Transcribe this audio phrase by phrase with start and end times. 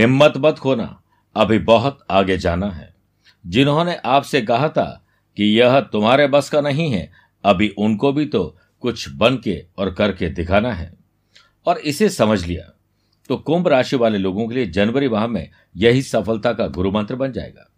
[0.00, 1.02] हिम्मत मत खोना।
[1.36, 2.94] अभी बहुत आगे जाना है।
[3.46, 5.06] जिन्होंने आपसे कहा था
[5.36, 7.12] कि यह तुम्हारे बस का नहीं है,
[7.44, 10.94] अभी उनको भी तो कुछ बन के और करके दिखाना है।
[11.66, 12.76] और इसे समझ लिया।
[13.28, 17.16] तो कुंभ राशि वाले लोगों के लिए जनवरी माह में यही सफलता का गुरु मंत्र
[17.16, 17.70] बन जाएगा।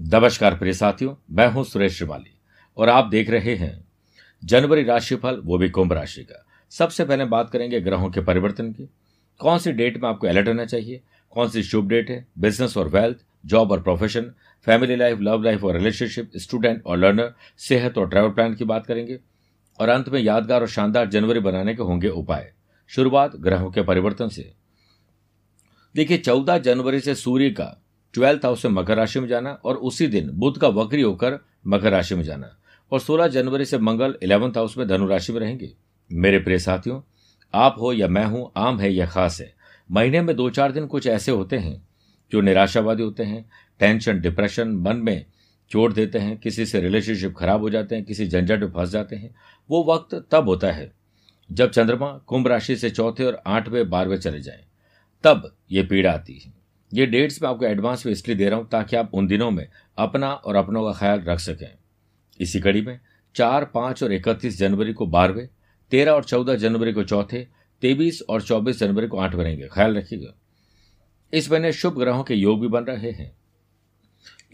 [0.00, 2.38] नमस्कार प्रिय साथियों, मैं हूँ सुरेश श्रीमाली,
[2.76, 3.84] और आप देख रहे हैं
[4.44, 8.90] जनवरी राशिफल वो भी कुंभ राशि का। सबसे पहले बात करेंगे ग्रहों के परिवर्तन की।
[9.38, 11.00] कौन सी डेट में आपको अलर्ट रहना चाहिए?
[11.30, 12.26] कौन सी शुभ डेट है?
[12.38, 13.16] बिज़नेस और वेल्थ
[13.46, 14.32] जॉब और profession
[14.64, 18.86] family life love life और रिलेशनशिप स्टूडेंट और लर्नर सेहत और ट्रैवल प्लान की बात
[18.86, 19.18] करेंगे।
[19.80, 22.52] और अंत में यादगार और शानदार जनवरी बनाने के होंगे उपाय।
[22.88, 24.52] शुरुआत ग्रहों के परिवर्तन से।
[25.94, 27.82] देखिए, चौदह जनवरी से सूर्य का
[28.14, 31.90] ट्वेल्थ हाउस में मकर राशि में जाना और उसी दिन बुध का वक्री होकर मकर
[31.90, 32.56] राशि में जाना।
[32.92, 35.72] और सोलह जनवरी से मंगल इलेवंथ हाउस में धनु राशि में रहेंगे।
[36.12, 37.00] मेरे प्रिय साथियों,
[37.54, 39.59] आप हो या मैं हूँ, आम है या खास है
[39.90, 41.80] महीने में दो चार दिन कुछ ऐसे होते हैं
[42.32, 43.44] जो निराशावादी होते हैं
[43.80, 45.24] टेंशन डिप्रेशन मन में
[45.70, 49.16] चोट देते हैं, किसी से रिलेशनशिप खराब हो जाते हैं, किसी झंझट में फंस जाते
[49.16, 49.34] हैं।
[49.70, 50.90] वो वक्त तब होता है
[51.50, 54.64] जब चंद्रमा कुंभ राशि से चौथे और आठवें, बारहवें चले जाएँ।
[55.24, 56.52] तब ये पीड़ा आती है।
[56.92, 59.66] ये डेट्स मैं आपको एडवांस में इसलिए दे रहा हूँ ताकि आप उन दिनों में
[59.98, 61.68] अपना और अपनों का ख्याल रख सकें।
[62.40, 62.98] इसी कड़ी में
[63.34, 65.48] चार, पाँच और इकतीस जनवरी को बारहवें,
[65.92, 67.46] तेरह और चौदह जनवरी को चौथे
[67.82, 70.34] तेईस और चौबीस जनवरी को आठ बनेंगे। ख्याल रखिएगा।
[71.34, 73.36] इस महीने शुभ ग्रहों के योग भी बन रहे हैं।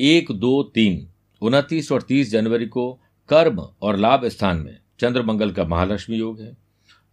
[0.01, 1.09] एक, दो, तीन,
[1.43, 6.41] उनतीस और तीस जनवरी को कर्म और लाभ स्थान में चंद्र मंगल का महालक्ष्मी योग
[6.41, 6.57] है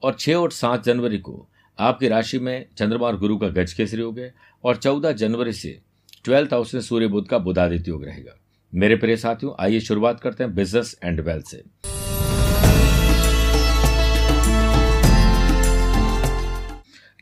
[0.03, 1.47] और छह और सात जनवरी को
[1.79, 5.79] आपकी राशि में चंद्रमा और गुरु का गज केसरी योग है और चौदह जनवरी से
[6.25, 8.39] ट्वेल्थ हाउस में सूर्य बुद्ध का बुधादित्य योग रहेगा।
[8.75, 11.63] मेरे प्रिय साथियों, आइए शुरुआत करते हैं बिज़नेस एंड वेल्थ से।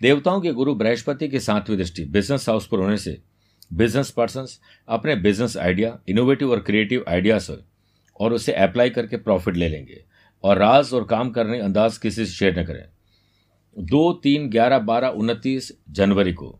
[0.02, 3.22] देवताओं के गुरु बृहस्पति की सातवीं दृष्टि बिज़नेस हाउस पर होने से
[3.74, 4.46] बिज़नेस पर्सन
[4.88, 7.52] अपने बिज़नेस आइडिया इनोवेटिव और क्रिएटिव आइडियाज़
[8.20, 10.04] और उसे अप्लाई करके प्रॉफिट ले लेंगे।
[10.44, 12.86] और राज और काम करने अंदाज किसी से शेयर न करें।
[13.80, 16.60] दो, तीन, ग्यारह, बारह, उनतीस जनवरी को।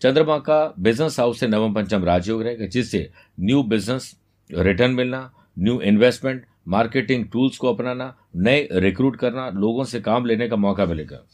[0.00, 3.10] चंद्रमा का बिज़नेस हाउस से नवम, पंचम राजयोग रहेगा, जिससे
[3.40, 4.16] न्यू बिज़नेस
[4.50, 10.48] रिटर्न मिलना न्यू इन्वेस्टमेंट मार्केटिंग टूल्स को अपनाना, नए रिक्रूट करना, लोगों से काम लेने
[10.48, 11.26] का मौका मिलेगा।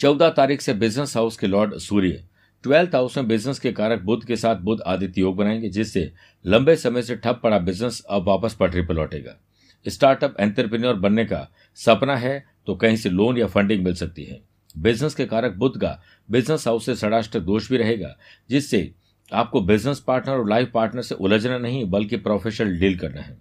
[0.00, 2.22] चौदह तारीख से बिज़नेस हाउस के लॉर्ड सूर्य
[2.64, 6.12] ट्वेल्थ हाउस में बिज़नेस के कारक बुद्ध के साथ बुद्ध आदित्य योग बनाएँगे, जिससे
[6.44, 9.36] लंबे समय से ठप पड़ा बिज़नेस अब वापस पटरी पर लौटेगा।
[9.86, 11.46] स्टार्टअप एंटरप्रेन्योर बनने का
[11.78, 14.40] सपना है तो कहीं से लोन या फंडिंग मिल सकती है।
[14.74, 18.16] बिज़नेस के कारक बुद्ध का बिज़नेस हाउस से षडाष्टक दोष भी रहेगा,
[18.50, 18.90] जिससे
[19.32, 23.36] आपको बिज़नेस पार्टनर और लाइफ पार्टनर से उलझना नहीं, बल्कि प्रोफेशनल डील करना है।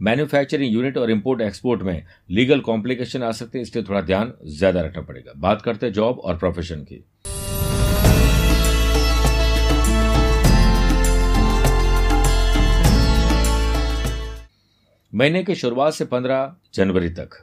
[0.00, 4.80] मैन्युफैक्चरिंग यूनिट और इंपोर्ट एक्सपोर्ट में लीगल कॉम्प्लिकेशन आ सकते हैं, इसलिए थोड़ा ध्यान ज़्यादा
[4.80, 7.04] रखना पड़ेगा। बात करते हैं जॉब और प्रोफेशन की।
[15.12, 17.34] महीने की शुरुआत से पंद्रह जनवरी तक।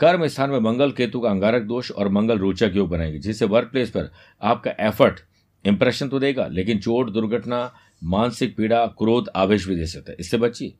[0.00, 3.68] कर्म स्थान में मंगल केतु का अंगारक दोष और मंगल रोचक योग बनाएँगे, जिससे वर्क
[3.72, 4.10] प्लेस पर
[4.42, 5.20] आपका एफर्ट
[5.64, 7.72] इंप्रेशन तो देगा, लेकिन चोट, दुर्घटना,
[8.06, 10.74] मानसिक पीड़ा, क्रोध, आवेश भी दे सकता है। इससे बचिए।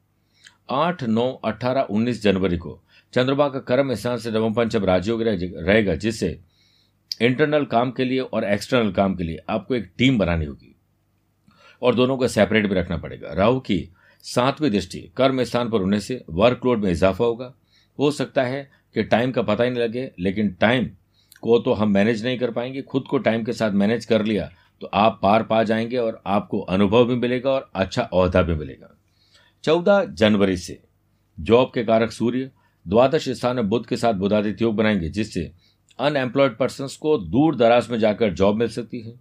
[0.71, 5.95] आठ, नौ, अठारह, उन्नीस जनवरी को। चंद्रमा का कर्म स्थान से नवम पंचम राजयोग रहेगा,
[5.95, 6.41] जिससे
[7.23, 10.75] इंटरनल काम के लिए और एक्सटर्नल काम के लिए आपको एक टीम बनानी होगी।
[11.83, 13.89] और दोनों को सेपरेट भी रखना पड़ेगा। राहु की
[14.23, 17.55] सातवीं दृष्टि, कर्म स्थान पर होने से वर्कलोड में इजाफा होगा।
[17.99, 20.91] हो सकता है कि टाइम का पता ही नहीं लगे, लेकिन टाइम
[21.41, 24.51] को तो हम मैनेज नहीं कर पाएँगे। खुद को टाइम के साथ मैनेज कर लिया
[24.81, 28.98] तो आप पार पा जाएँगे और आपको अनुभव भी मिलेगा और अच्छा अहदा भी मिलेगा।
[29.65, 30.83] चौदह जनवरी से।
[31.41, 32.51] जॉब के कारक सूर्य,
[32.89, 35.53] द्वादश स्थान में बुद्ध के साथ बुधादित्य योग बनाएँगे, जिससे
[35.99, 39.15] अनएम्प्लॉयड पर्सन को दूर दराज में जाकर जॉब मिल सकती है।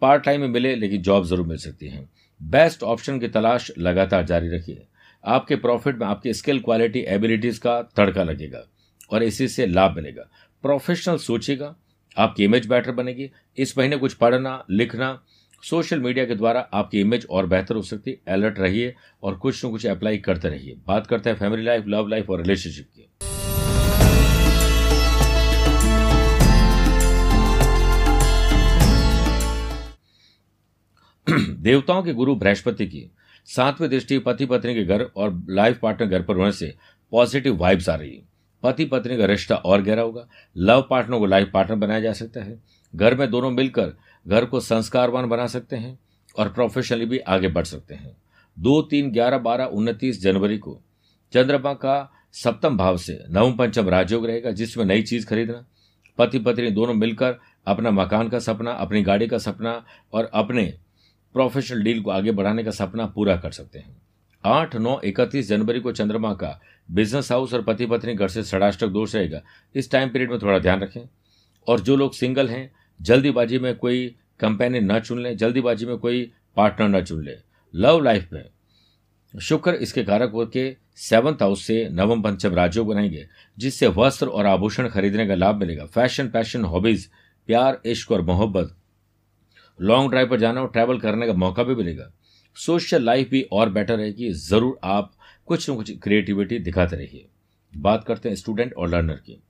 [0.00, 2.08] पार्ट टाइम में मिले, लेकिन जॉब ज़रूर मिल सकती है।
[2.42, 4.86] बेस्ट ऑप्शन की तलाश लगातार जारी रखिए।
[5.24, 8.64] आपके प्रॉफिट में आपकी स्किल क्वालिटी एबिलिटीज का तड़का लगेगा
[9.10, 10.22] और इसी से लाभ मिलेगा।
[10.62, 11.76] प्रोफेशनल सोचिएगा।
[12.18, 15.22] आपकी इमेज बेटर बनेगी। इस महीने कुछ पढ़ना, लिखना
[15.62, 19.64] सोशल मीडिया के द्वारा आपकी इमेज और बेहतर हो सकती है अलर्ट रहिए और कुछ
[19.64, 23.08] न कुछ अप्लाई करते रहिए। बात करते हैं फैमिली लाइफ लव लाइफ और रिलेशनशिप की।
[31.62, 33.10] देवताओं के गुरु बृहस्पति की
[33.46, 36.74] सातवीं दृष्टि पति पत्नी के घर और लाइफ पार्टनर घर पर होने से
[37.12, 38.31] पॉजिटिव वाइब्स आ रही है।
[38.62, 42.40] पति पत्नी का रिश्ता और गहरा होगा। लव पार्टनर को लाइफ पार्टनर बनाया जा सकता
[42.40, 42.62] है।
[42.96, 43.92] घर में दोनों मिलकर
[44.28, 45.98] घर को संस्कारवान बना सकते हैं
[46.38, 48.16] और प्रोफेशनली भी आगे बढ़ सकते हैं।
[48.58, 50.80] दो तीन ग्यारह बारह उनतीस जनवरी को
[51.32, 55.66] चंद्रमा का सप्तम भाव से नवम पंचम राजयोग रहेगा, जिसमें नई चीज़ खरीदना।
[56.18, 57.36] पति पत्नी दोनों मिलकर
[57.66, 60.78] अपना मकान का सपना, अपनी गाड़ी का सपना और अपने
[61.32, 64.02] प्रोफेशनल डील को आगे बढ़ाने का सपना पूरा कर सकते हैं।
[64.44, 68.86] आठ, नौ, इकतीस जनवरी को चंद्रमा का बिज़नेस हाउस और पति पत्नी घर से षडाष्टक
[68.86, 69.42] दोष रहेगा
[69.74, 71.00] इस टाइम पीरियड में थोड़ा ध्यान रखें।
[71.68, 76.32] और जो लोग सिंगल हैं, जल्दीबाजी में कोई कंपेनी न चुन लें, जल्दीबाजी में कोई
[76.56, 77.36] पार्टनर न चुन ले।
[77.74, 78.44] लव लाइफ में
[79.40, 83.28] शुक्र इसके कारक के सेवंथ हाउस से नवम पंचम राज्यों बनाएँगे,
[83.58, 87.10] जिससे वस्त्र और आभूषण खरीदने का लाभ मिलेगा। फ़ैशन पैशन हॉबीज
[87.46, 88.76] प्यार, इश्क और मोहब्बत।
[89.80, 92.12] लॉन्ग ड्राइव पर जाना और ट्रैवल करने का मौका भी मिलेगा।
[92.56, 95.12] सोशल लाइफ भी और बेटर रहेगी ज़रूर आप
[95.46, 97.26] कुछ न कुछ क्रिएटिविटी दिखाते रहिए।
[97.72, 99.40] बात करते हैं स्टूडेंट और लर्नर की।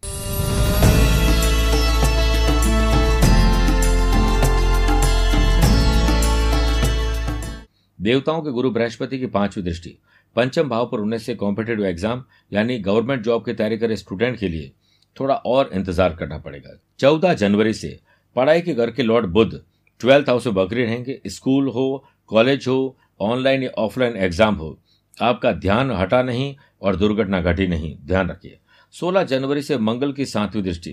[7.98, 9.96] देवताओं के गुरु बृहस्पति की पांचवी दृष्टि।
[10.36, 14.48] पंचम भाव पर उन्हें से कॉम्पिटेटिव एग्ज़ाम यानी गवर्नमेंट जॉब की तैयारी करे स्टूडेंट के
[14.48, 14.72] लिए
[15.16, 17.98] थोड़ा और इंतज़ार करना पड़ेगा। चौदह जनवरी से
[18.36, 19.60] पढ़ाई के घर के लॉर्ड बुद्ध
[20.00, 24.78] ट्वेल्थ हाउस में बकरी रहेंगे। स्कूल हो कॉलेज हो, ऑनलाइन या ऑफलाइन एग्ज़ाम हो,
[25.16, 28.58] आपका ध्यान हटा नहीं और दुर्घटना घटी नहीं। ध्यान रखिए।
[28.94, 30.90] 16 जनवरी से मंगल की सातवीं दृष्टि।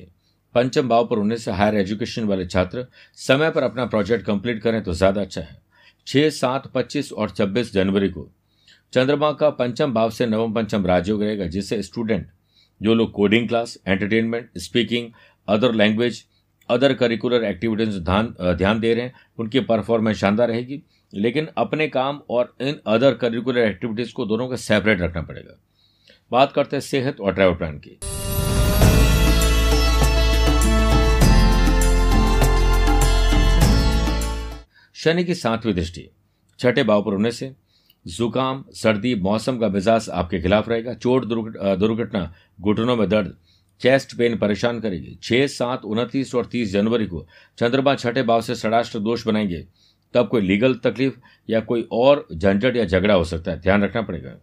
[0.56, 2.86] पंचम भाव पर उन्हें से हायर एजुकेशन वाले छात्र,
[3.18, 5.58] समय पर अपना प्रोजेक्ट कंप्लीट करें तो ज़्यादा अच्छा है।
[6.08, 8.30] छह, सात, पच्चीस और छब्बीस जनवरी को।
[8.94, 12.28] चंद्रमा का पंचम भाव से नवम पंचम राजयोग रहेगा, जिससे स्टूडेंट,
[12.82, 15.10] जो लोग coding class, entertainment, speaking,
[15.48, 16.24] other language,
[16.70, 20.82] other curricular activities ध्यान दे रहे हैं, उनकी परफॉर्मेंस शानदार रहेगी।
[21.14, 25.60] लेकिन अपने काम और इन अदर करिकुलर एक्टिविटीज़ को दोनों को सेपरेट रखना पड़ेगा।
[26.32, 28.00] बात करते हैं सेहत और ट्रैवल प्लान की।
[34.96, 36.10] शनि की सातवीं दृष्टि,
[36.60, 37.52] छठे भाव पर होने से
[38.08, 43.36] जुकाम, सर्दी, मौसम का मिजाज आपके खिलाफ रहेगा। चोट दुर्घटना, घुटनों में दर्द
[43.82, 47.26] चेस्ट पेन परेशान करेगी। छह, सात, उनतीस और तीस जनवरी को
[47.58, 49.66] चंद्रमा छठे भाव से षडाष्ट्र दोष बनाएँगे।
[50.14, 51.14] तब कोई लीगल तकलीफ़
[51.50, 54.36] या कोई और झंझट या झगड़ा हो सकता है। ध्यान रखना पड़ेगा।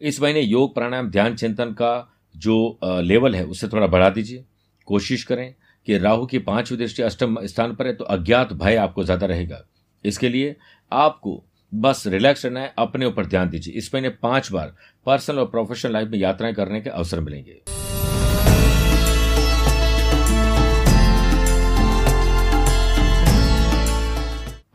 [0.00, 4.44] इस महीने योग प्राणायाम, ध्यान चिंतन का जो लेवल है, उसे थोड़ा बढ़ा दीजिए।
[4.88, 5.54] कोशिश करें
[5.86, 9.64] कि राहु की पांचवी दृष्टि अष्टम स्थान पर है तो अज्ञात भय आपको ज़्यादा रहेगा।
[10.04, 10.56] इसके लिए
[10.92, 11.42] आपको
[11.72, 14.74] बस रिलैक्स रहना है, अपने ऊपर ध्यान दीजिए। इस महीने पाँच बार
[15.06, 17.60] पर्सनल और प्रोफेशनल लाइफ में यात्राएँ करने के अवसर मिलेंगे।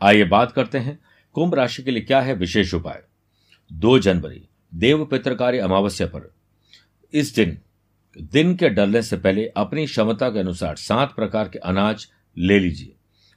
[0.00, 0.98] आइए बात करते हैं,
[1.32, 3.02] कुंभ राशि के लिए क्या है विशेष उपाय?
[3.72, 6.34] दो जनवरी, देव पित्रकारी अमावस्या पर।
[7.12, 7.58] इस दिन
[8.20, 12.06] दिन के डलने से पहले अपनी क्षमता के अनुसार सात प्रकार के अनाज
[12.38, 12.92] ले लीजिए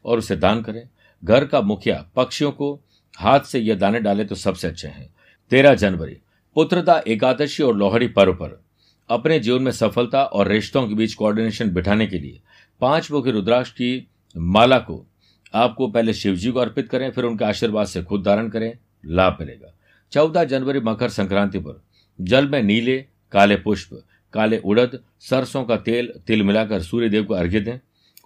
[0.05, 0.89] और उसे दान करें।
[1.23, 2.81] घर का मुखिया पक्षियों को
[3.17, 5.15] हाथ से यह दाने डाले तो सबसे अच्छे हैं।
[5.49, 6.17] तेरह जनवरी,
[6.55, 8.63] पुत्रता एकादशी और लोहड़ी पर्व पर।
[9.09, 12.41] अपने जीवन में सफलता और रिश्तों के बीच कोऑर्डिनेशन बिठाने के लिए
[12.81, 14.07] पाँच मुखी रुद्राक्ष की
[14.37, 15.05] माला को
[15.53, 19.73] आपको पहले शिवजी को अर्पित करें, फिर उनके आशीर्वाद से खुद धारण करें, लाभ मिलेगा।
[20.11, 21.81] चौदह जनवरी मकर संक्रांति पर
[22.21, 22.97] जल में नीले,
[23.31, 24.03] काले पुष्प,
[24.33, 27.79] काले उड़द, सरसों का तेल, तिल मिलाकर सूर्य देव को अर्घ्य दें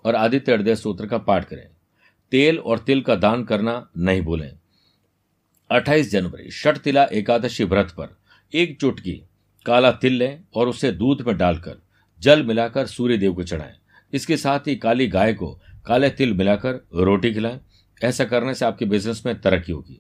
[0.06, 1.68] और आदित्य हृदय सूत्र का पाठ करें।
[2.32, 4.52] तेल और तिल का दान करना नहीं भूलें।
[5.70, 8.18] 28 जनवरी षठ तिला एकादशी व्रत पर
[8.54, 9.22] एक चुटकी
[9.66, 11.82] काला तिल लें और उसे दूध में डालकर
[12.22, 13.76] जल मिलाकर सूर्य देव को चढ़ाएँ।
[14.14, 17.60] इसके साथ ही काली गाय को काले तिल मिलाकर रोटी खिलाएँ।
[18.02, 20.00] ऐसा करने से आपके बिज़नेस में तरक्की होगी।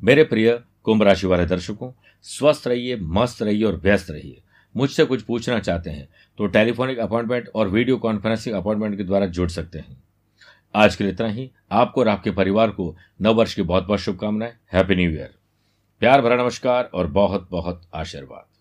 [0.00, 1.90] मेरे प्रिय कुंभ राशि वाले दर्शकों,
[2.24, 4.42] स्वस्थ रहिए, मस्त रहिए और व्यस्त रहिए।
[4.74, 9.48] मुझसे कुछ पूछना चाहते हैं तो टेलीफोनिक अपॉइंटमेंट और वीडियो कॉन्फ्रेंसिंग अपॉइंटमेंट के द्वारा जुड़
[9.50, 10.02] सकते हैं।
[10.74, 14.00] आज के लिए इतना ही। आपको और आपके परिवार को नव वर्ष की बहुत बहुत
[14.00, 15.34] शुभकामनाएँ। हैप्पी न्यू ईयर
[16.02, 18.55] प्यार भरा नमस्कार और बहुत बहुत आशीर्वाद।